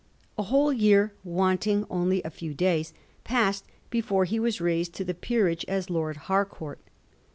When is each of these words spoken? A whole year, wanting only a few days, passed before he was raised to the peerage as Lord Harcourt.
A 0.35 0.41
whole 0.41 0.73
year, 0.73 1.13
wanting 1.23 1.85
only 1.87 2.23
a 2.23 2.31
few 2.31 2.55
days, 2.55 2.91
passed 3.23 3.65
before 3.91 4.25
he 4.25 4.39
was 4.39 4.59
raised 4.59 4.93
to 4.95 5.05
the 5.05 5.13
peerage 5.13 5.63
as 5.67 5.91
Lord 5.91 6.17
Harcourt. 6.25 6.79